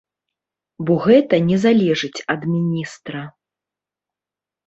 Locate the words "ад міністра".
2.35-3.21